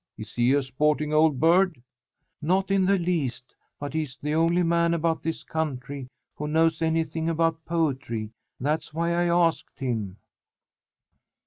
Is 0.17 0.33
he 0.33 0.51
a 0.55 0.63
sporting 0.63 1.13
old 1.13 1.39
bird?" 1.39 1.79
"Not 2.41 2.71
in 2.71 2.87
the 2.87 2.97
least; 2.97 3.53
but 3.79 3.93
he's 3.93 4.17
the 4.17 4.33
only 4.33 4.63
man 4.63 4.95
about 4.95 5.21
this 5.21 5.43
country 5.43 6.07
who 6.35 6.47
knows 6.47 6.81
anything 6.81 7.29
about 7.29 7.63
poetry. 7.65 8.31
That's 8.59 8.95
why 8.95 9.11
I 9.13 9.25
asked 9.27 9.77
him." 9.79 10.17